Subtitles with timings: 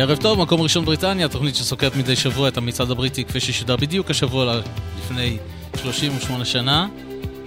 [0.00, 4.10] ערב טוב, מקום ראשון בריטניה, תוכנית שסוקרת מדי שבוע את המצעד הבריטי כפי ששודר בדיוק
[4.10, 4.60] השבוע
[4.98, 5.36] לפני
[5.82, 6.88] 38 שנה.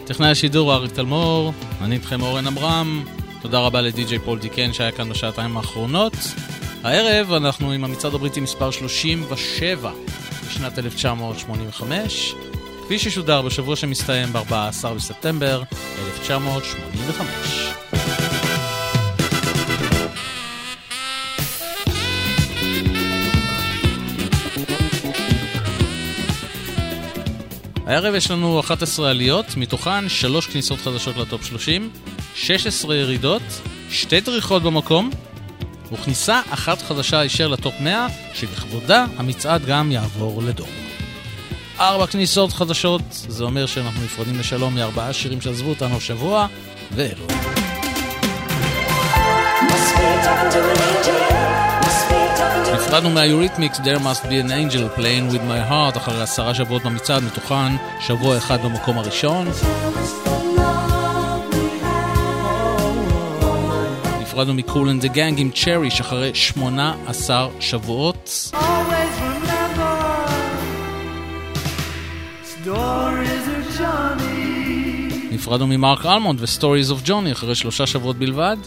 [0.05, 3.05] טכנאי השידור אריק תלמור, אני איתכם אורן עמרם,
[3.41, 6.13] תודה רבה לדי.ג'יי פול דיקן שהיה כאן בשעתיים האחרונות.
[6.84, 9.91] הערב אנחנו עם המצעד הבריטי מספר 37
[10.48, 12.34] בשנת 1985,
[12.85, 15.63] כפי ששודר בשבוע שמסתיים ב-14 בספטמבר
[16.05, 18.02] 1985.
[27.87, 31.89] הערב יש לנו 11 עליות, מתוכן 3 כניסות חדשות לטופ 30,
[32.35, 33.41] 16 ירידות,
[33.89, 35.09] 2 דריכות במקום,
[35.91, 40.70] וכניסה אחת חדשה הישר לטופ 100, שלכבודה המצעד גם יעבור לדום.
[41.79, 46.48] ארבע כניסות חדשות, זה אומר שאנחנו נפרדים לשלום מארבעה שירים שעזבו אותנו השבוע,
[46.91, 47.27] ואלו.
[52.94, 56.84] נפרדנו מה Eurythmics There must be an angel playing with my heart אחרי עשרה שבועות
[56.84, 59.48] במצעד, מתוכן שבוע אחד במקום הראשון.
[64.22, 68.52] נפרדנו מ Kool and the Gang עם Cherish אחרי 18 שבועות.
[75.31, 78.57] נפרדנו ממרק אלמונד ו Stories of Johnny אחרי שלושה שבועות בלבד.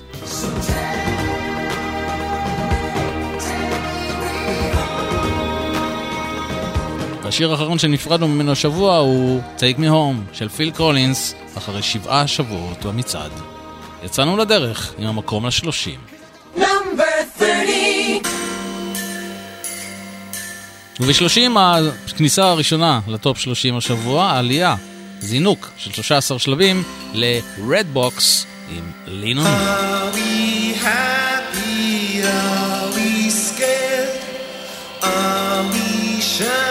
[7.37, 12.85] השיר האחרון שנפרדנו ממנו השבוע הוא Take Me Home של פיל קרולינס, אחרי שבעה שבועות
[12.85, 13.31] במצעד.
[14.05, 16.01] יצאנו לדרך עם המקום לשלושים.
[21.01, 21.59] וב-30
[22.07, 24.75] הכניסה הראשונה לטופ 30 השבוע, העלייה,
[25.21, 26.83] זינוק של 13 שלבים
[27.15, 28.23] ל-Red Box
[28.71, 29.47] עם לינון.
[29.47, 30.13] Are
[32.97, 34.13] we scared?
[35.03, 36.66] Are we shy?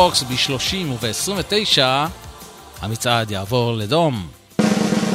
[0.00, 1.82] Red Box ב-30 וב-29
[2.82, 4.26] המצעד יעבור לדום.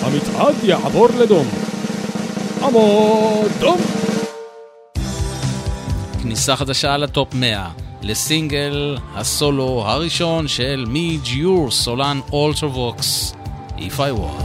[0.02, 1.48] המצעד יעבור לדום.
[2.64, 3.78] עמוד דום!
[6.22, 7.70] כניסה חדשה ל top 100
[8.02, 13.34] לסינגל הסולו הראשון של Midge Ure סולן Ultravox
[13.78, 14.45] If I Was.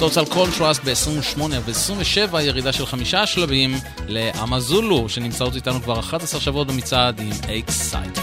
[0.00, 3.74] טוטל קונטרסט ב-28 וב-27 ירידה של חמישה שלבים
[4.08, 8.18] לאמזולו שנמצאות איתנו כבר 11 שבועות במצעד עם אקסייט.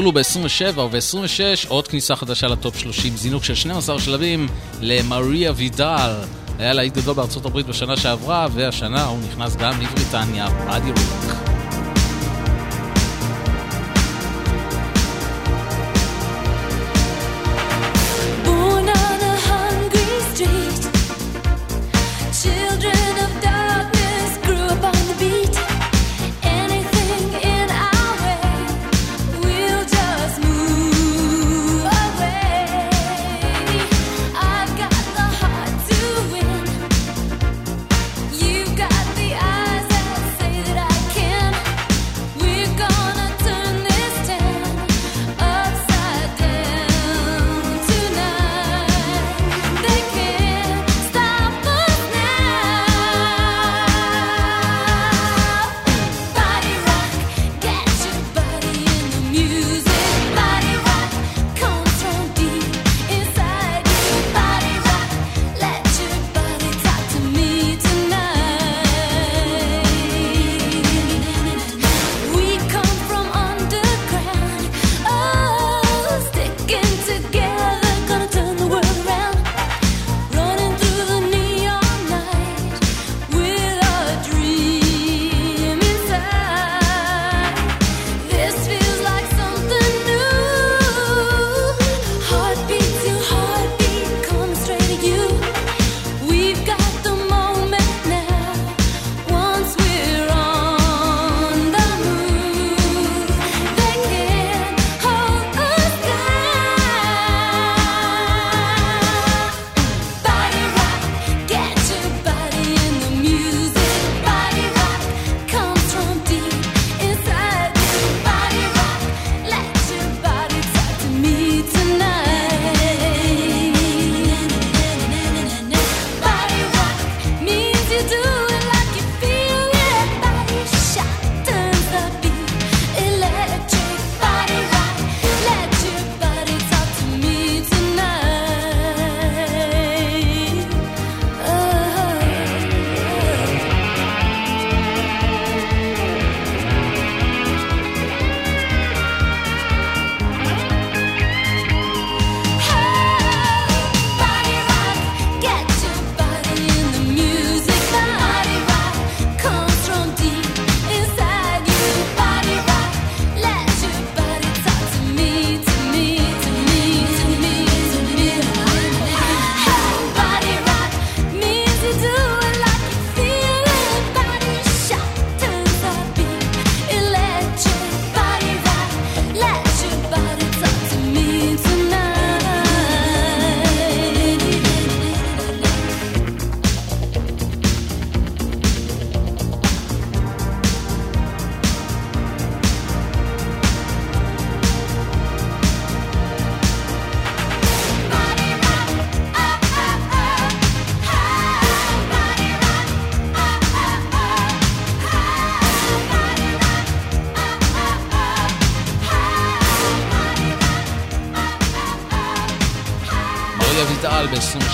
[0.00, 4.48] זולו ב-27 וב-26 עוד כניסה חדשה לטופ 30, זינוק של 12 שלבים
[4.80, 6.14] למריה וידל.
[6.58, 11.59] היה להיט גדול בארצות הברית בשנה שעברה, והשנה הוא נכנס גם לבריטניה, באדי רוק.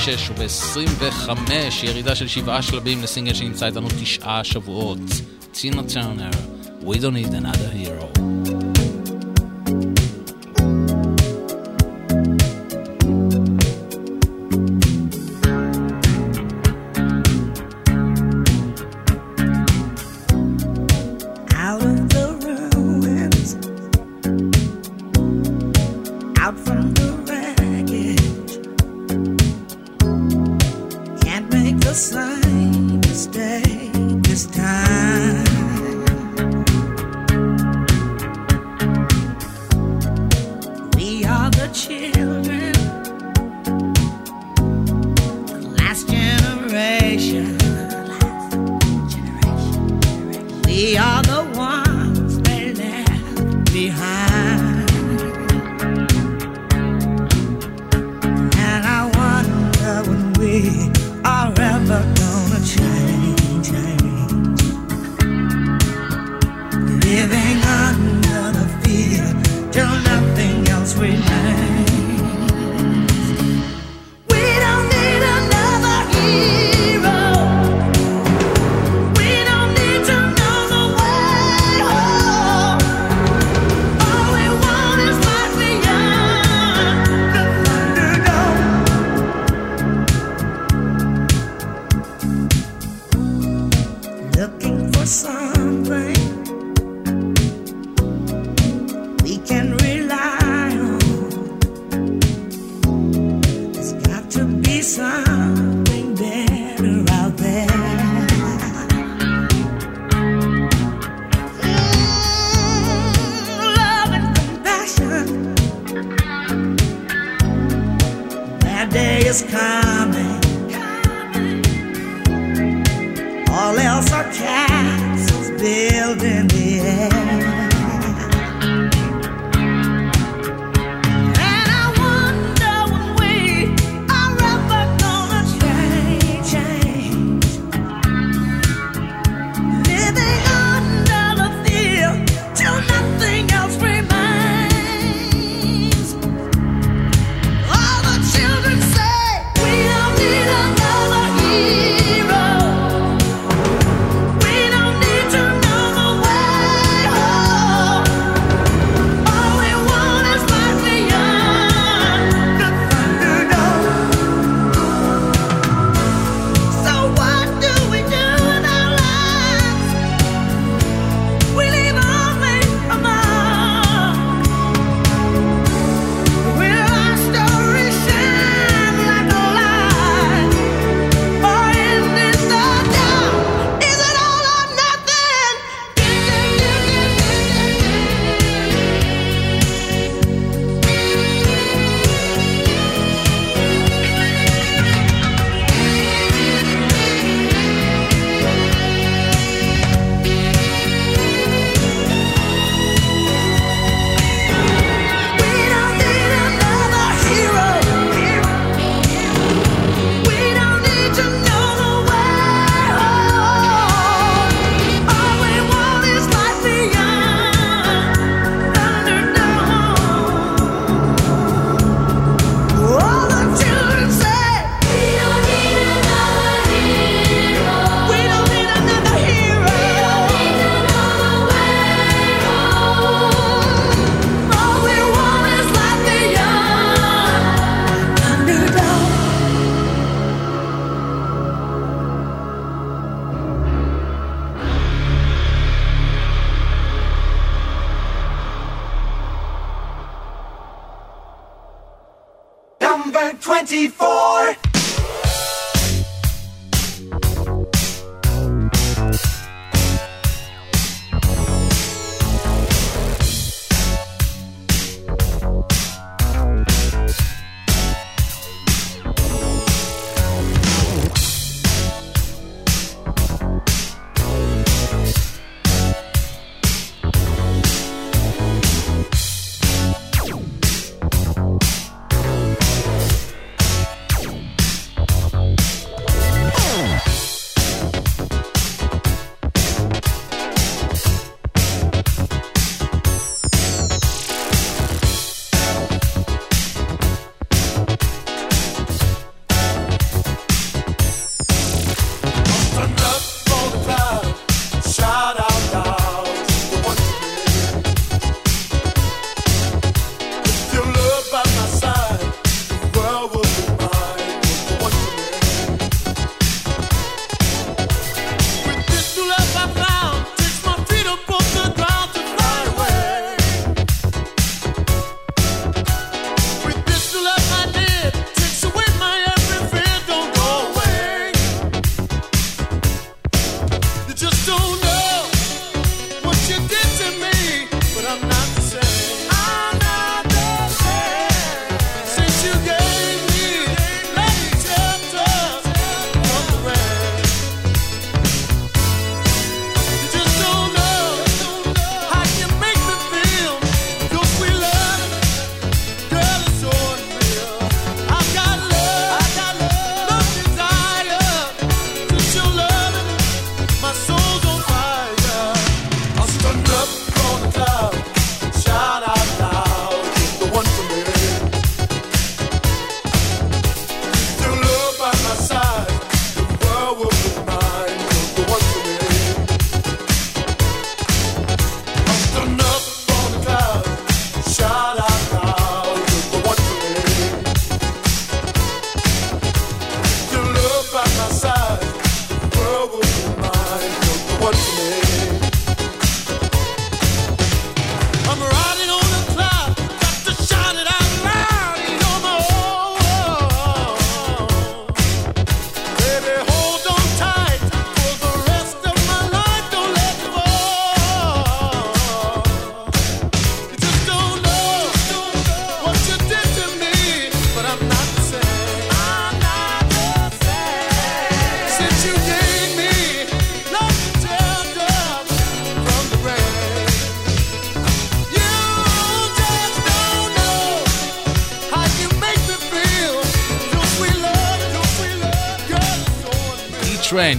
[0.07, 1.31] ב-26 וב-25,
[1.83, 4.99] ירידה של שבעה שלבים לסינגל שנמצא איתנו תשעה שבועות.
[5.53, 6.31] צינה טרנר,
[6.83, 8.16] We don't need another hero.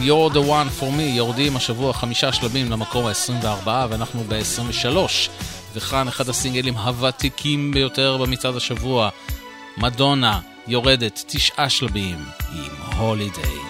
[0.08, 4.98] You're the one for me, יורדים השבוע חמישה שלבים למקום ה-24 ואנחנו ב-23.
[5.74, 9.10] וכאן אחד הסינגלים הוותיקים ביותר במצעד השבוע,
[9.78, 13.67] מדונה יורדת תשעה שלבים עם הולידיי.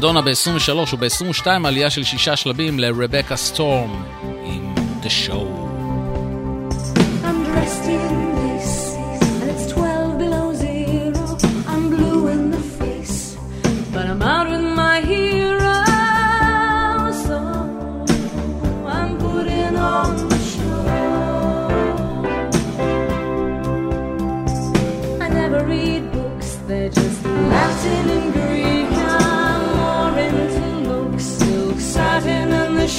[0.00, 4.04] מדונה ב-23 וב-22 עלייה של שישה שלבים לרבקה סטורם
[4.44, 5.59] עם The Show.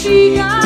[0.01, 0.60] she got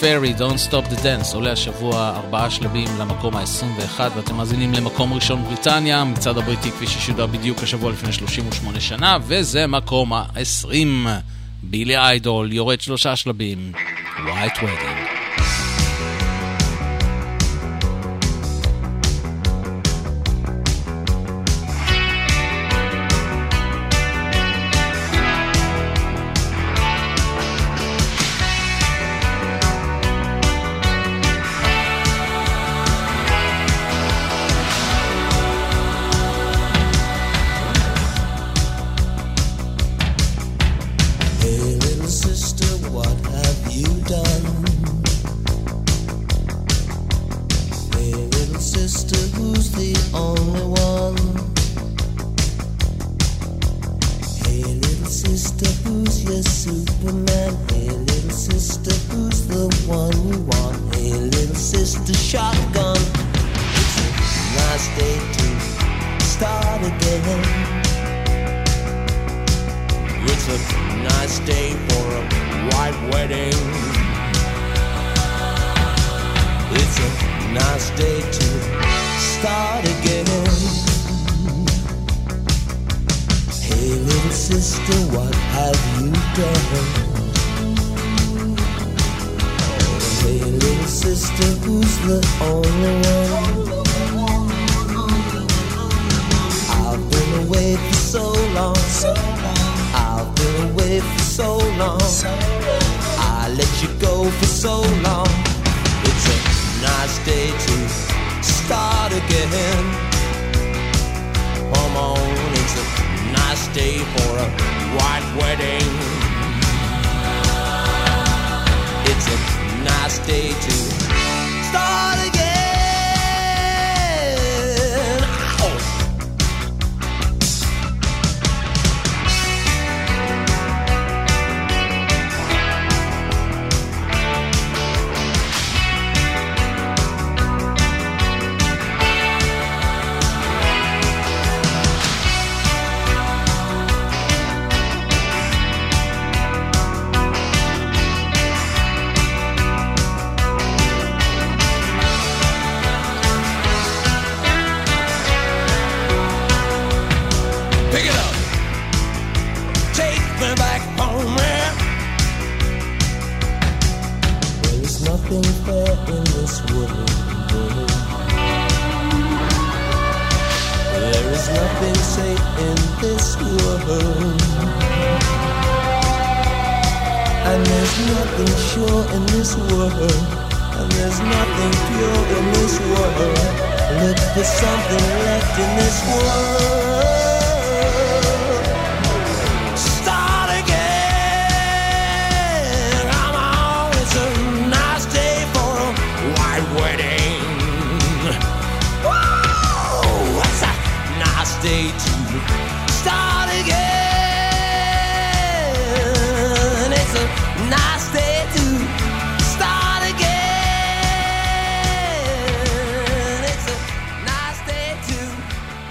[0.00, 5.44] פרי, Don't Stop the Dance, עולה השבוע ארבעה שלבים למקום ה-21, ואתם מאזינים למקום ראשון
[5.44, 11.08] בריטניה, מצד הבריטי כפי ששודר בדיוק השבוע לפני 38 שנה, וזה מקום ה-20.
[11.62, 13.72] בילי איידול יורד שלושה שלבים,
[14.16, 15.09] White Wedding.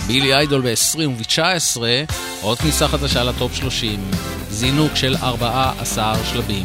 [0.10, 1.82] איידול ב-20 וב-19,
[2.42, 4.12] עוד כניסה חדשה לטופ 30,
[4.50, 6.64] זינוק של 14 שלבים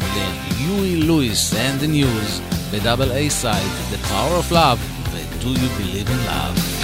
[0.57, 4.79] ל Huey Lewis and the News ב double A side, The Power of Love
[5.11, 6.74] ו-Do You Believe in Love.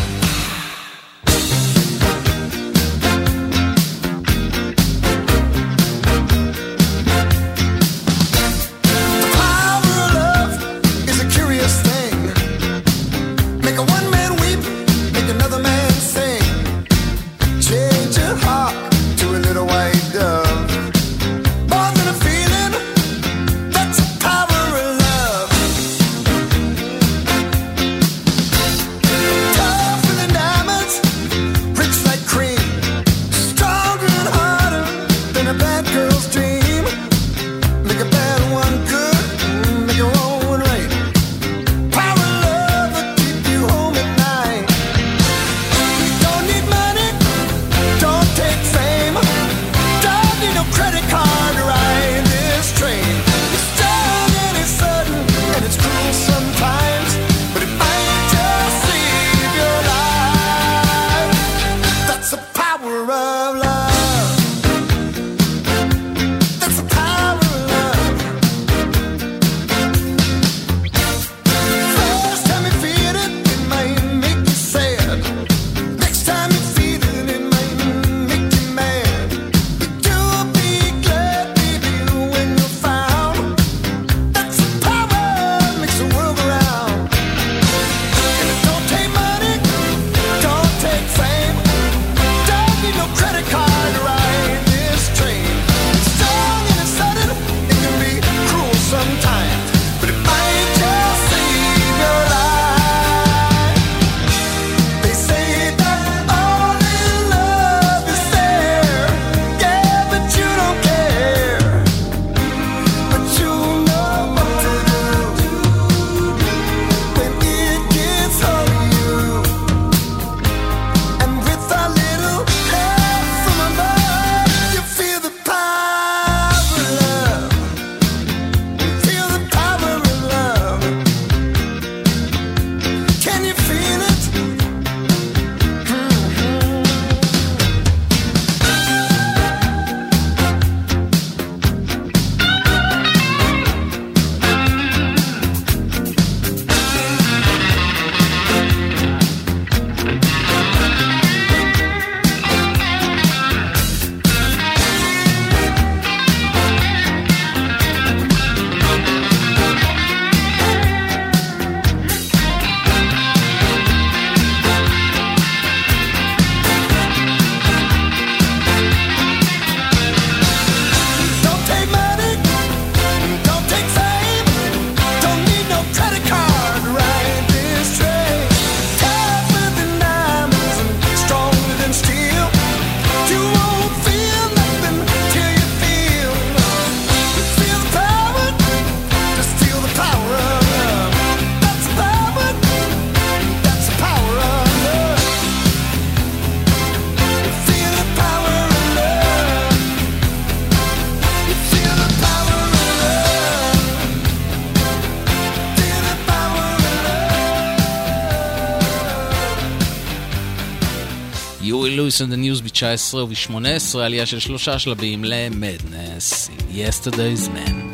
[212.12, 217.90] יואי לואיס and the News ב-19 וב-18, עלייה של שלושה שלבים למדנס, Yesterday's Man.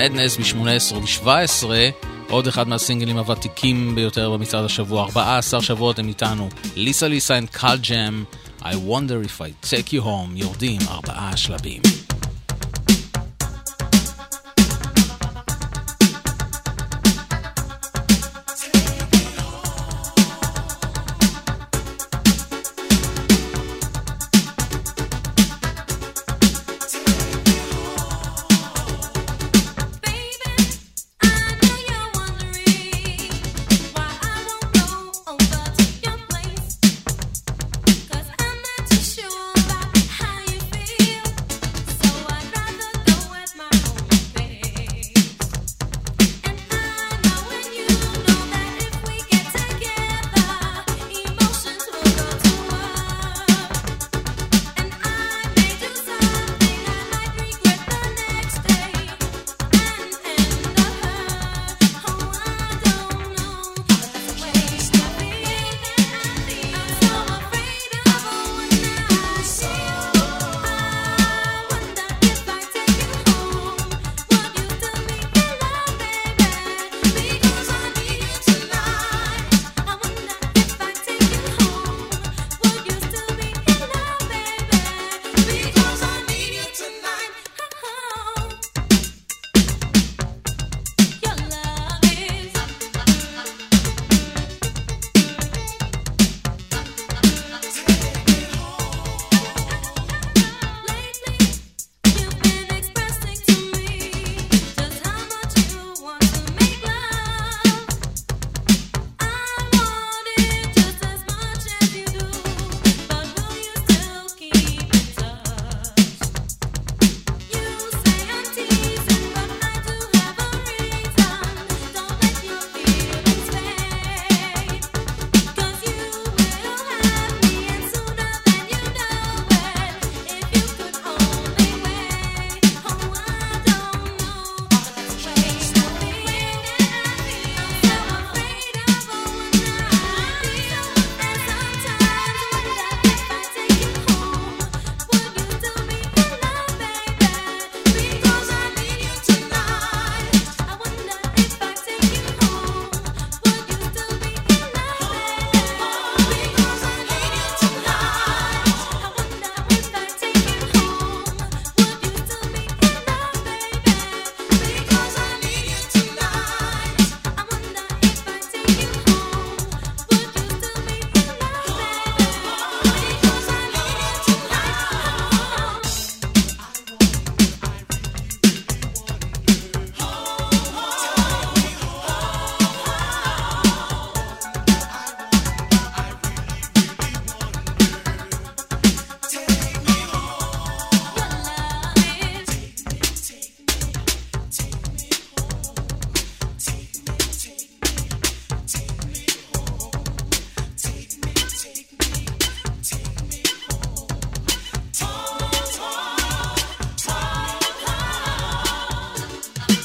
[0.00, 1.64] מדנס מ-18 ו-17,
[2.30, 7.78] עוד אחד מהסינגלים הוותיקים ביותר במצעד השבוע, 14 שבועות הם איתנו, ליסה ליסה and קל
[7.90, 8.24] ג'ם,
[8.60, 11.99] I wonder if I take you home, יורדים ארבעה שלבים.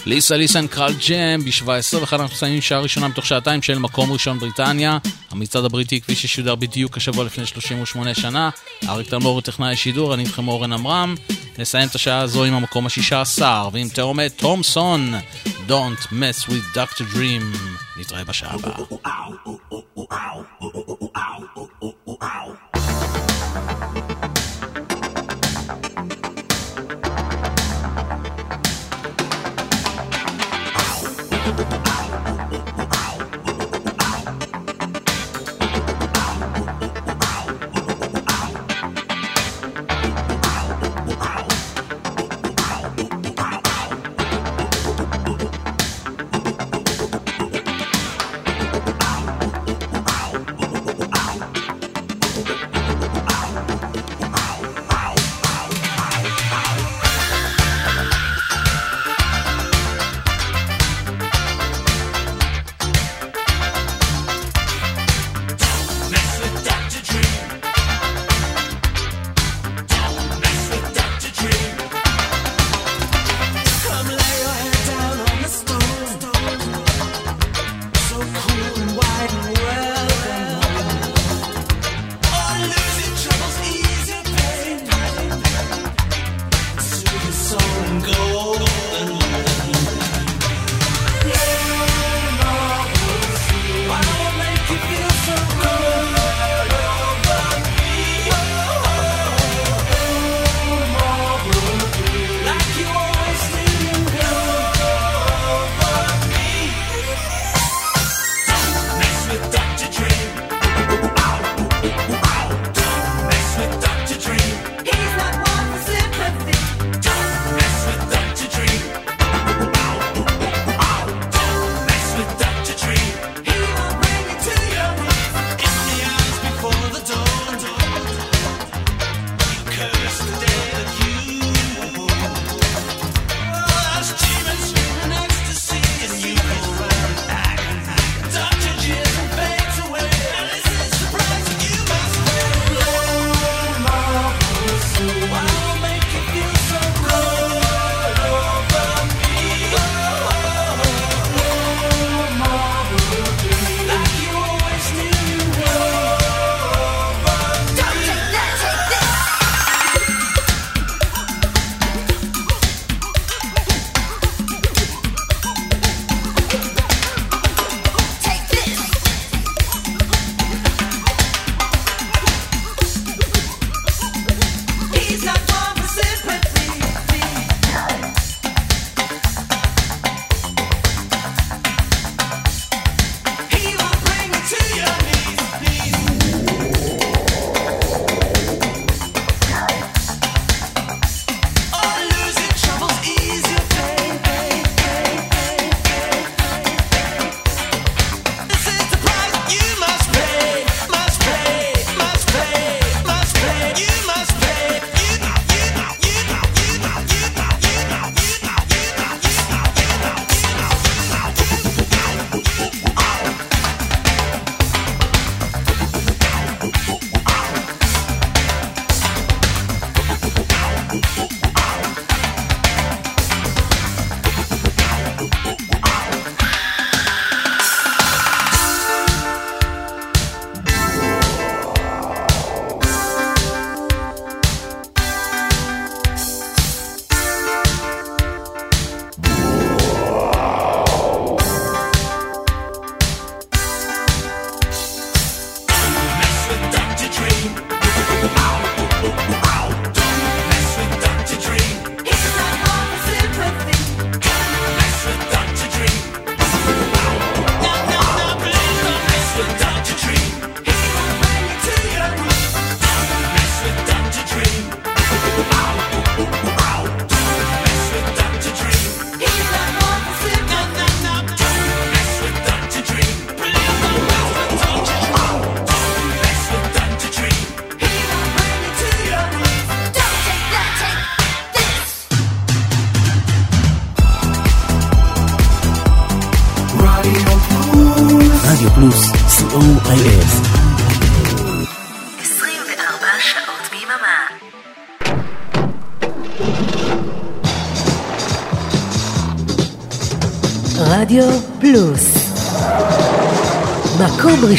[0.05, 4.39] ליסה ליסן קרל ג'ם ב-17 וכאן אנחנו מסיימים שעה ראשונה מתוך שעתיים של מקום ראשון
[4.39, 4.97] בריטניה.
[5.31, 8.49] המצעד הבריטי כפי ששודר בדיוק השבוע לפני 38 שנה.
[8.89, 11.15] אריק תלמור טכנאי השידור, אני איתכם אורן עמרם.
[11.57, 15.13] נסיים את השעה הזו עם המקום השישה עשר ועם תאומת תומסון,
[15.67, 17.03] Don't mess with Dr.
[17.13, 17.57] Dream.
[17.99, 18.77] נתראה בשעה הבאה.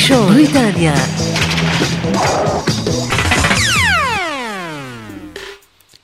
[0.07, 0.94] ראשון, בריטניה.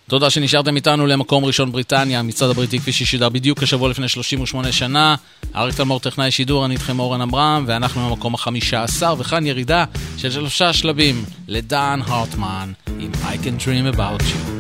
[0.09, 5.15] תודה שנשארתם איתנו למקום ראשון בריטניה, המצעד הבריטי כפי ששידר בדיוק השבוע לפני 38 שנה.
[5.57, 9.85] אריק תלמור טכנאי שידור, אני איתכם אורן עמרם, ואנחנו במקום החמישה עשר, וכאן ירידה
[10.17, 14.52] של שלושה שלבים לדן הרטמן עם I can dream about you.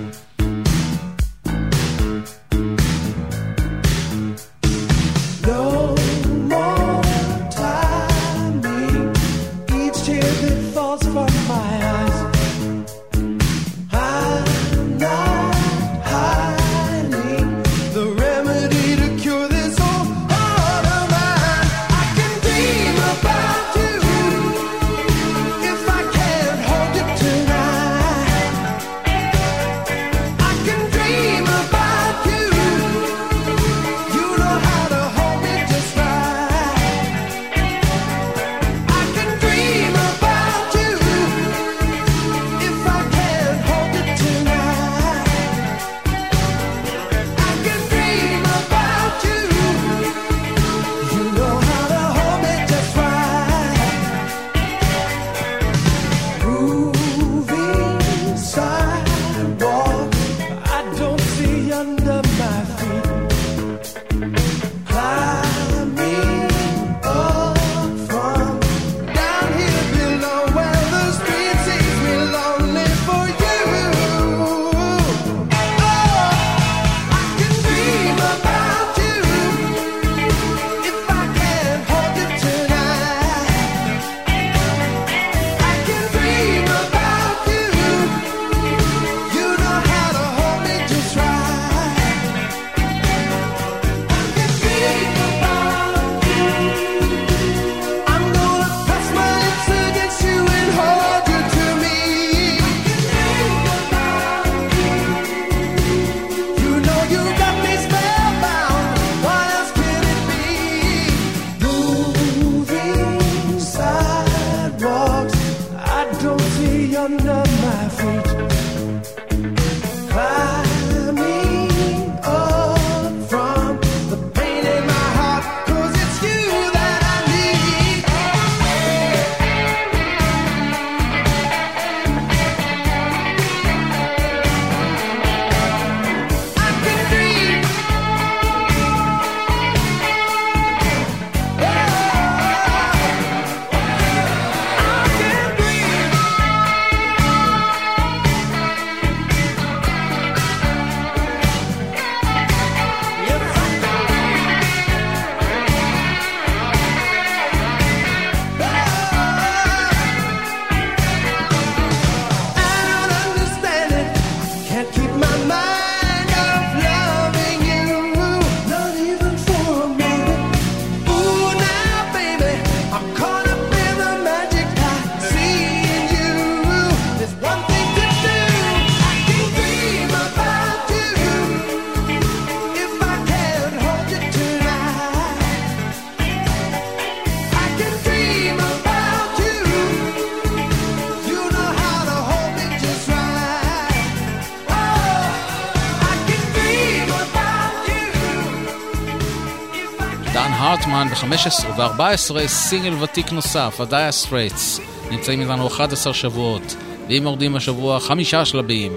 [201.42, 204.80] 16 ו-14 סינגל ותיק נוסף, ה Dire Straits,
[205.10, 206.76] נמצאים איתנו 11 שבועות,
[207.08, 208.92] והם יורדים השבוע חמישה שלבים,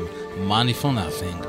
[0.47, 1.44] money for nothing.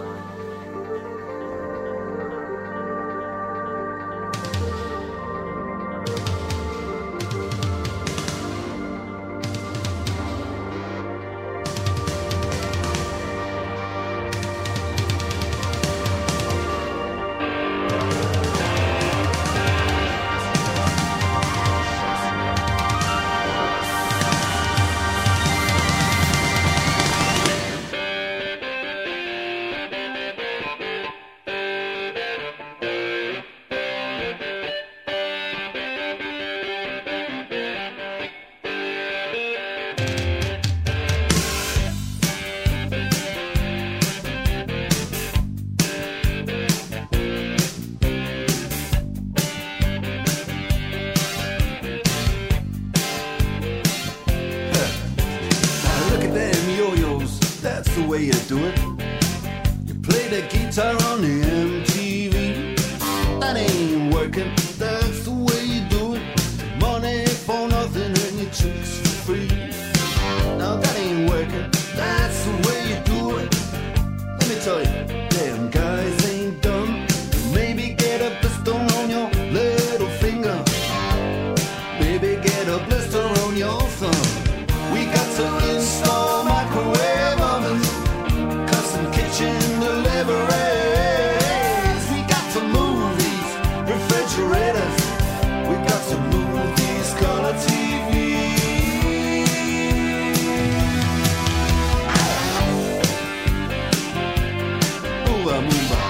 [105.46, 106.05] Moomba Moomba.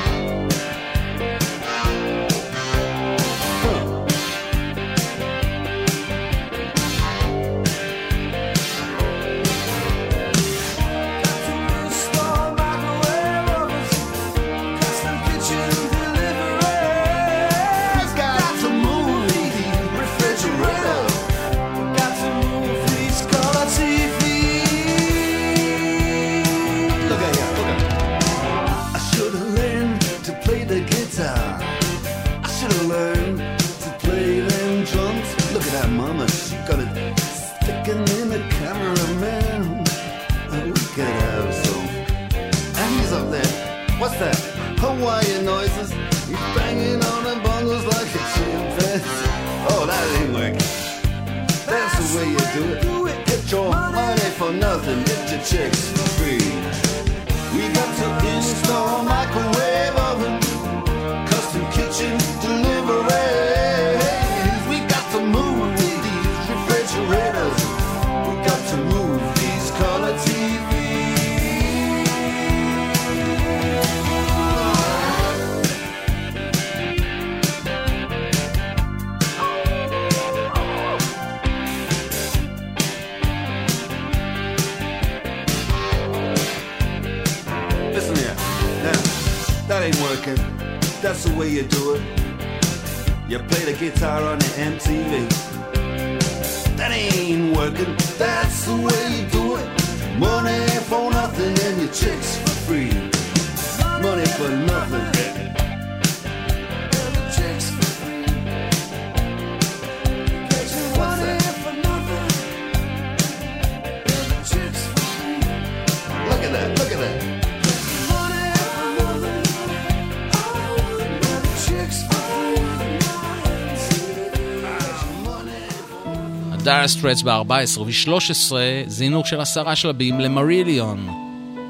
[126.86, 128.52] Dire Straits ב-14 וב-13
[128.86, 131.08] זינוק של עשרה שלבים למריליון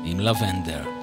[0.05, 0.96] עם לבנדר.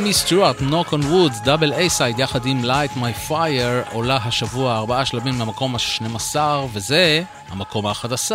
[0.00, 4.76] איימי סטיוארט, Knock on Wood, double A side יחד עם Light My Fire, עולה השבוע
[4.76, 6.36] ארבעה שלבים למקום ה-12,
[6.72, 8.32] וזה המקום ה-11,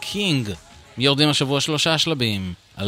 [0.00, 0.50] קינג.
[0.98, 2.82] יורדים השבוע שלושה שלבים, Alone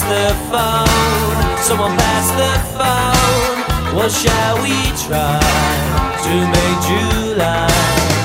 [0.08, 1.58] the phone.
[1.58, 3.96] Someone pass the phone.
[3.96, 4.76] What shall we
[5.06, 5.40] try
[6.24, 8.23] to make July?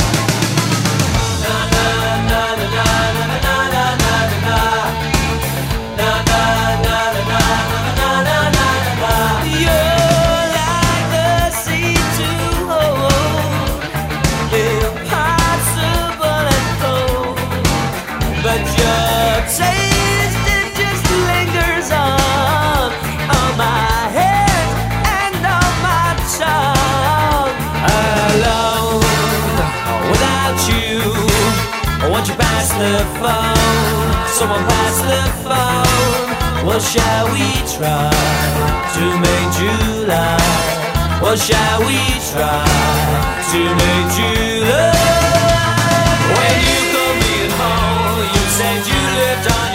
[34.40, 36.66] Someone pass the phone.
[36.66, 37.44] What shall we
[37.76, 38.07] try
[38.95, 40.40] to make July?
[41.20, 41.99] What shall we
[42.32, 42.64] try
[43.52, 44.95] to make July?
[46.36, 49.69] When you called me at home, you said you lived on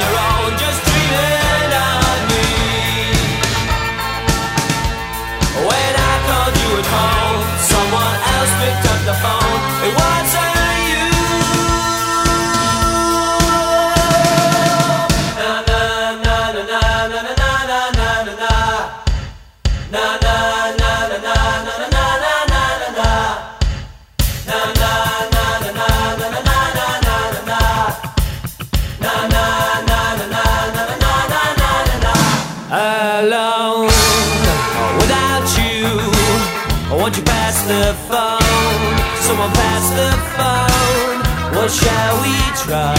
[40.39, 41.19] phone.
[41.57, 42.35] What shall we
[42.65, 42.97] try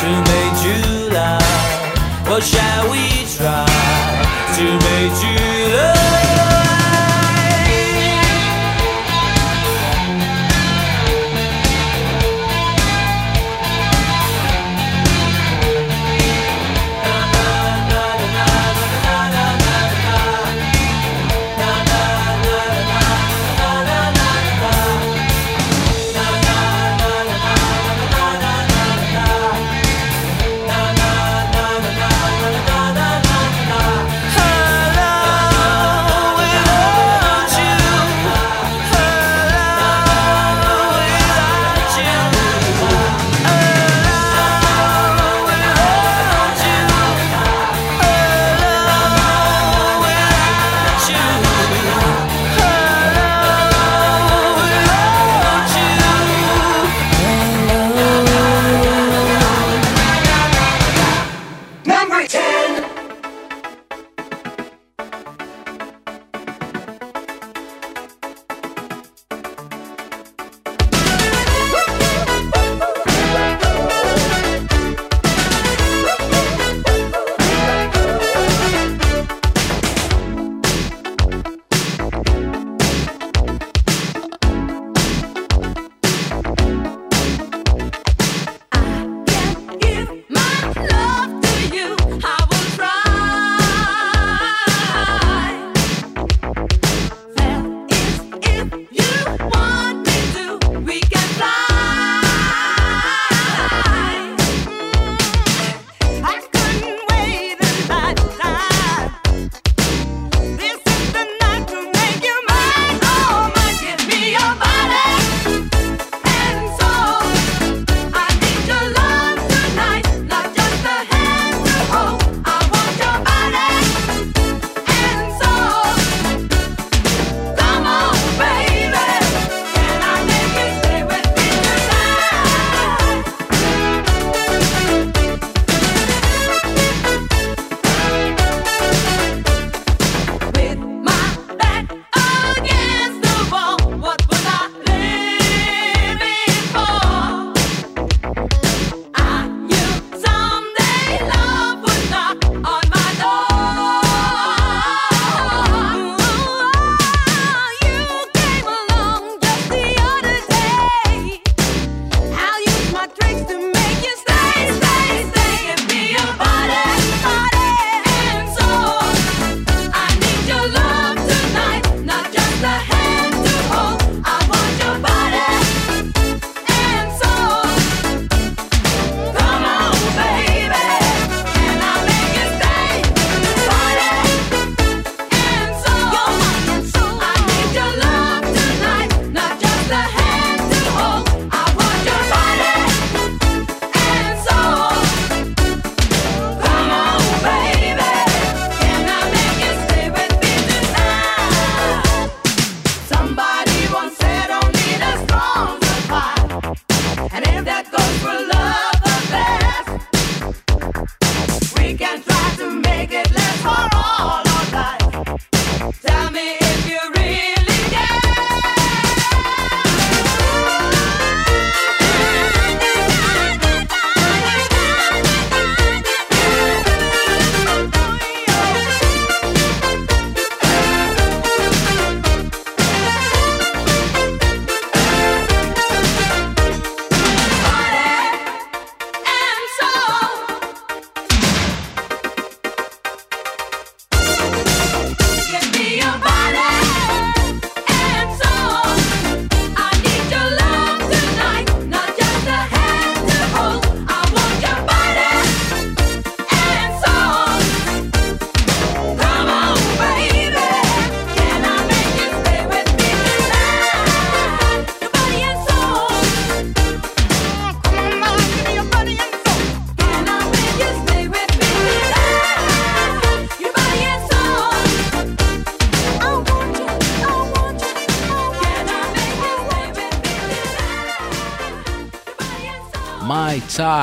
[0.00, 1.38] to make July?
[2.28, 3.04] What shall we
[3.36, 3.66] try
[4.56, 6.79] to make July?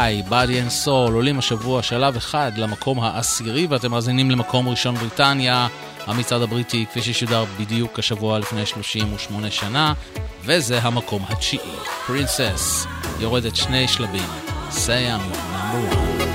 [0.07, 5.67] חי, Body and Soul, עולים השבוע שלב אחד למקום העשירי ואתם מאזינים למקום ראשון בריטניה,
[6.05, 9.93] המצעד הבריטי כפי ששודר בדיוק השבוע לפני 38 שנה,
[10.43, 11.75] וזה המקום התשיעי,
[12.07, 12.87] פרינסס,
[13.19, 14.29] יורדת שני שלבים,
[14.69, 15.21] סיים
[15.51, 16.26] נאמרו.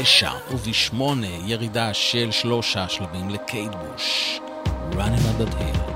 [0.00, 4.40] בתשע ובשמונה ירידה של שלושה שלבים לקייט בוש.
[4.92, 5.89] Running on that hill.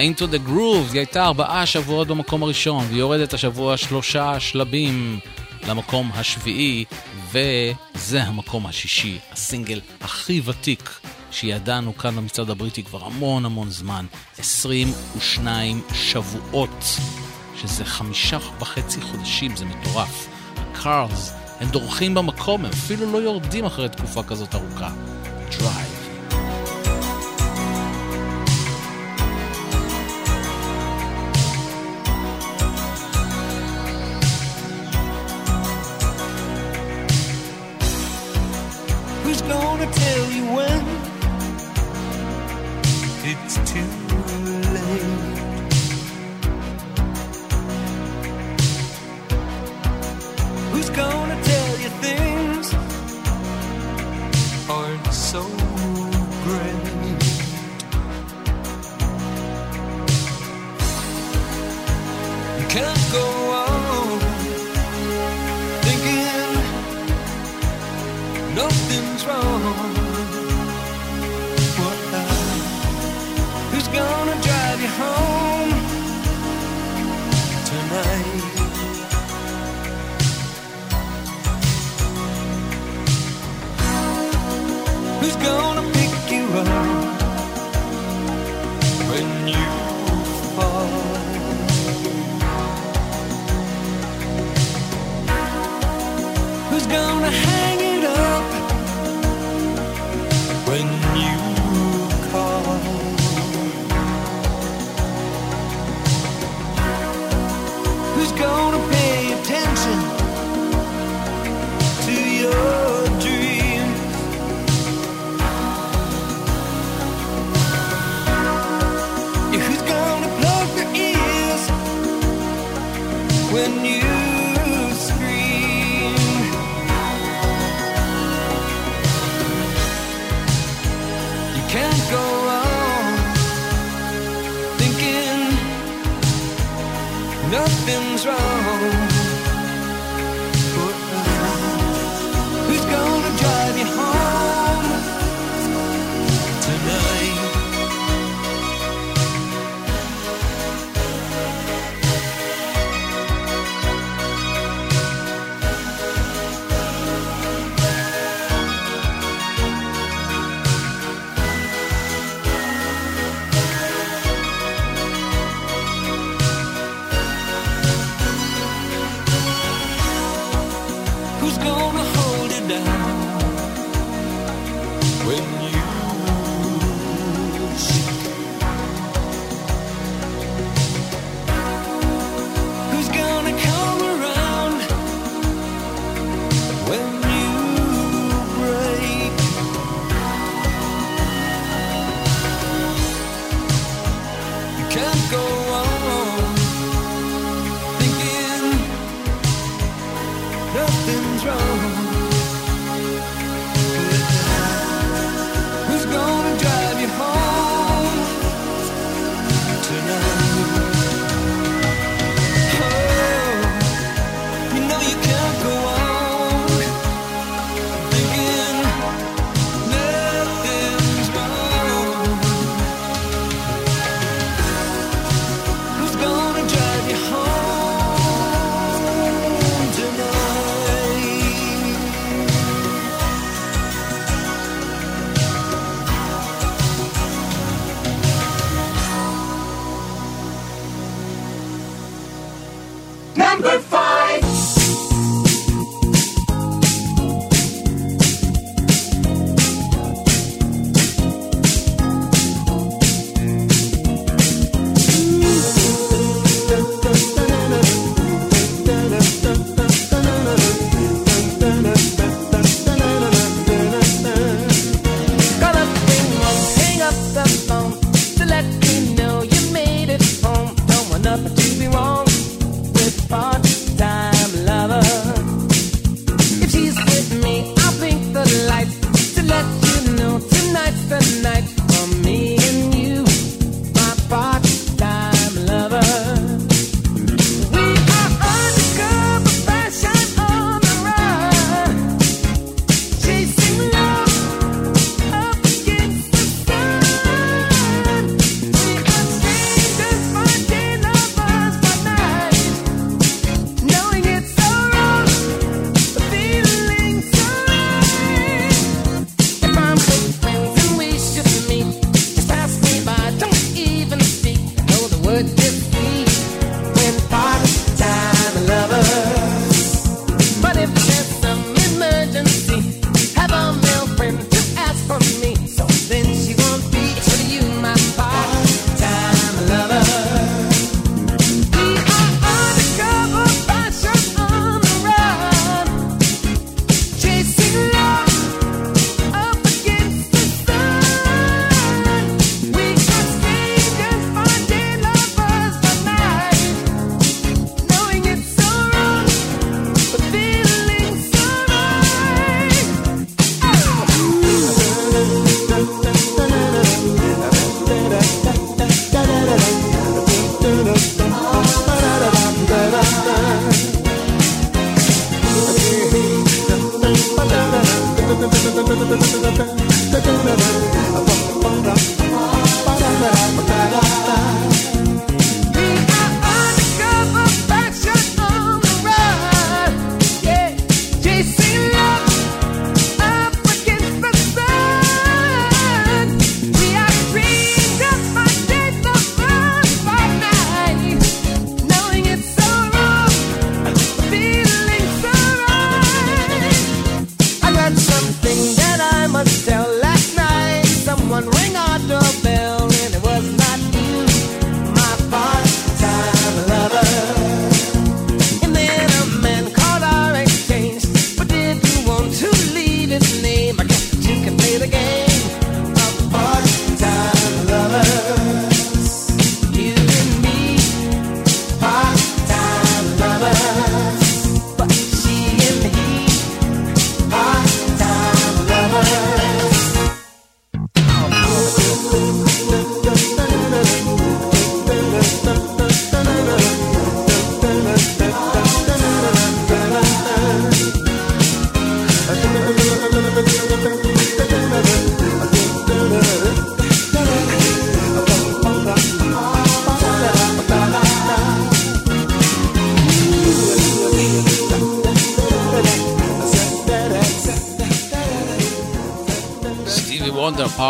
[0.00, 5.20] Into the Groove, היא הייתה ארבעה שבועות במקום הראשון, והיא יורדת השבוע שלושה שלבים
[5.68, 6.84] למקום השביעי,
[7.30, 11.00] וזה המקום השישי, הסינגל הכי ותיק
[11.30, 14.06] שידענו כאן במצעד הבריטי כבר המון המון זמן,
[14.38, 16.84] 22 שבועות,
[17.60, 20.28] שזה חמישה וחצי חודשים, זה מטורף.
[20.56, 24.90] הקארלס, הם דורכים במקום, הם אפילו לא יורדים אחרי תקופה כזאת ארוכה.
[25.50, 25.89] Drive.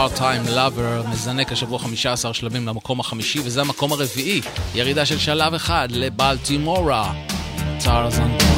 [0.01, 4.40] Part-Time Lover מזנק השבוע 15 שלבים למקום החמישי, וזה המקום הרביעי,
[4.74, 7.12] ירידה של שלב אחד לבלטימורה,
[7.85, 8.49] טרזן.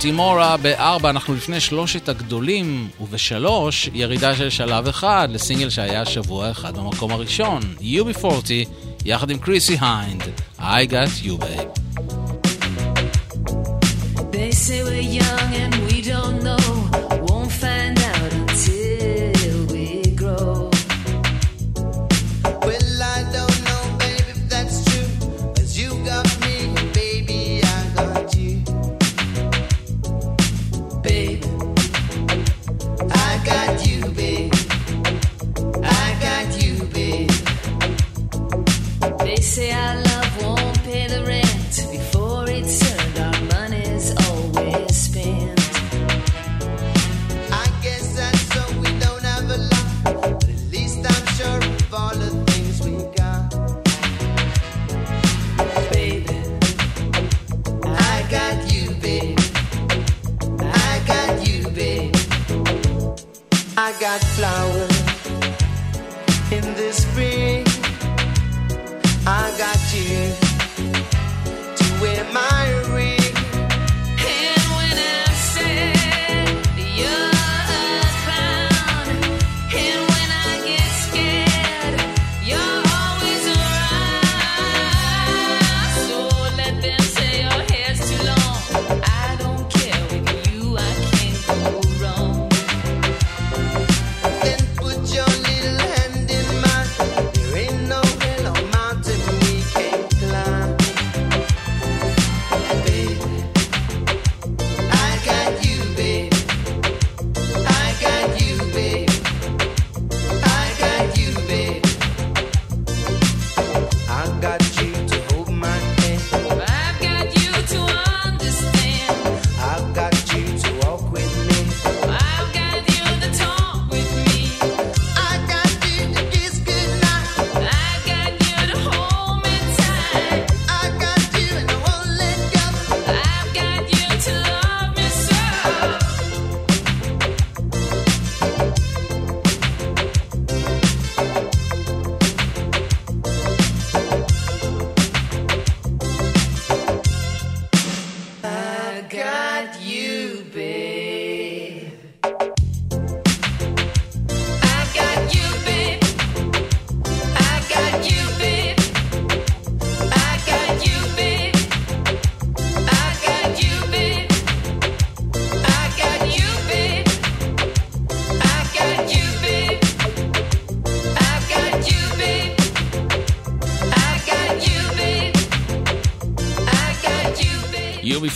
[0.00, 6.76] טימורה בארבע, אנחנו לפני שלושת הגדולים, ובשלוש, ירידה של שלב אחד לסינגל שהיה שבוע אחד
[6.76, 8.26] במקום הראשון, UB40,
[9.04, 10.22] יחד עם קריסי היינד,
[10.58, 11.68] I got you babe.
[14.32, 15.77] They say we're young and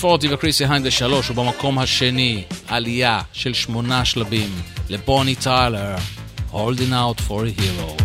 [0.03, 4.51] פורטי וקריס יהיינד לשלוש, ובמקום השני, עלייה של שמונה שלבים
[4.91, 5.97] לבוני טיילר,
[6.53, 8.02] Holding Out for a Hero.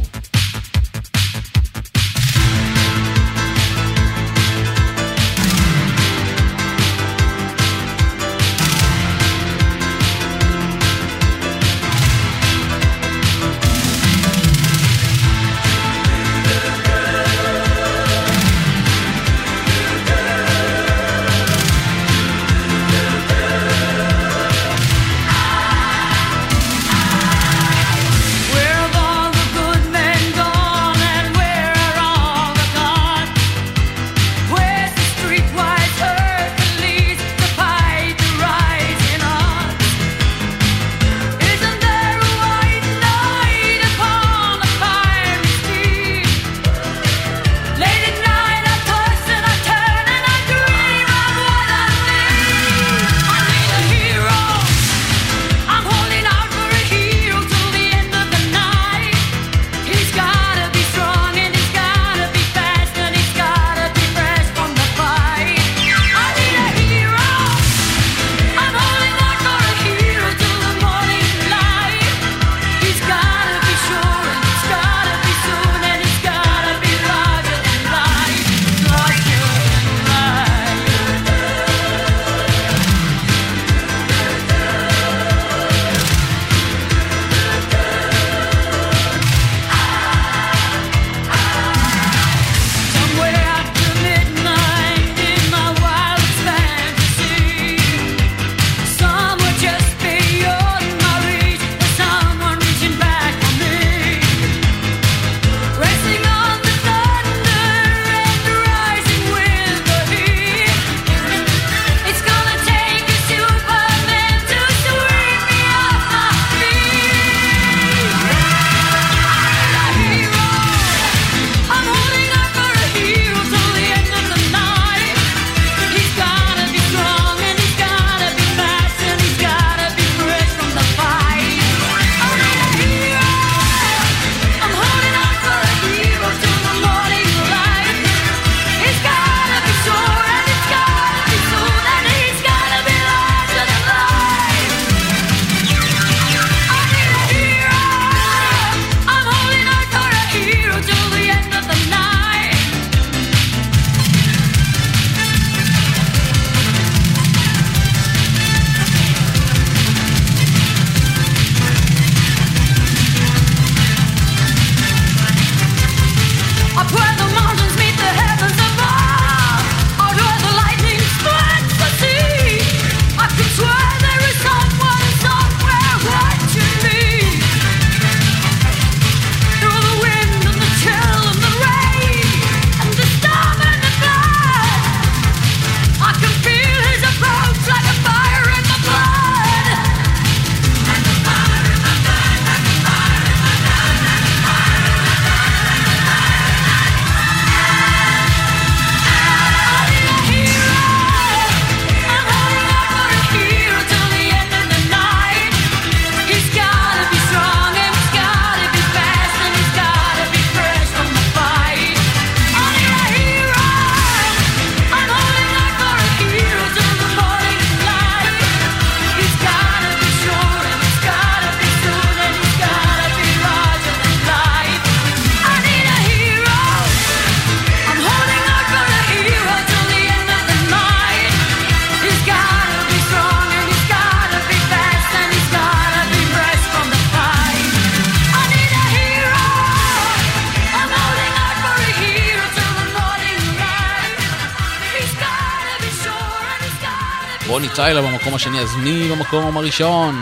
[247.57, 250.15] בוני טיילר במקום השני, אז מי במקום הראשון?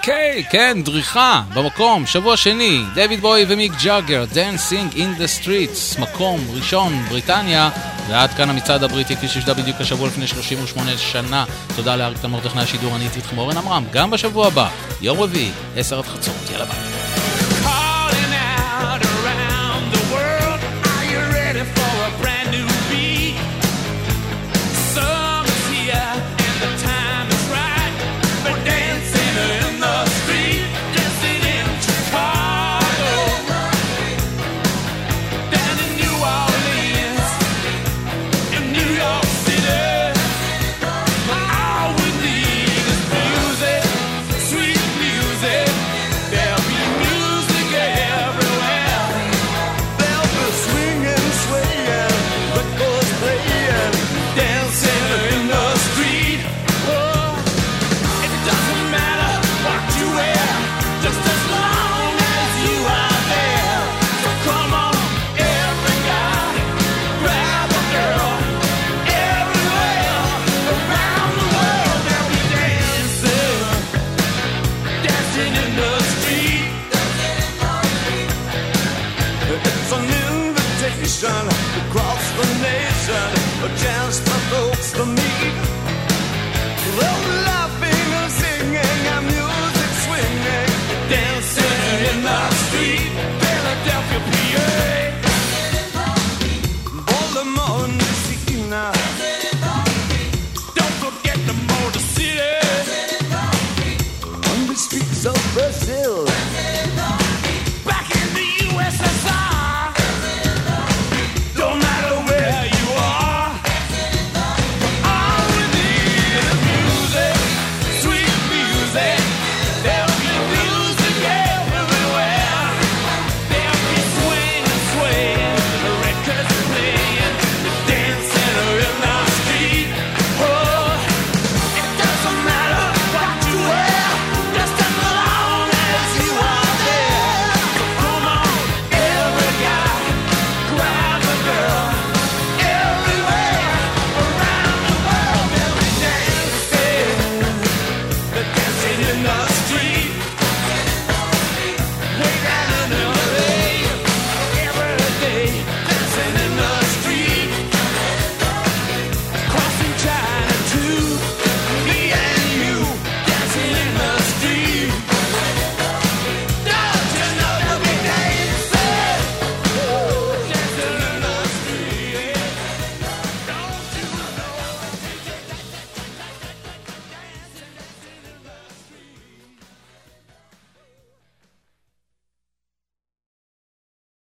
[0.00, 6.40] אוקיי, כן, דריכה, במקום, שבוע שני, דויד בוי ומיק ג'אגר, Dancing in the Streets, מקום
[6.50, 7.70] ראשון, בריטניה,
[8.08, 11.44] ועד כאן המצעד הבריטי, כפי שישדה בדיוק השבוע לפני 38 שנה.
[11.76, 14.68] תודה לאריק תלמור, טכנאי השידור, אני איתכם אורן עמרם, גם בשבוע הבא,
[15.00, 16.99] יום רביעי, 10 עד חצות, יאללה ביי.